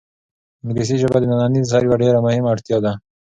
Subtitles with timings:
[0.65, 2.91] انګلیسي ژبه د ننني عصر یوه ډېره مهمه اړتیا ده.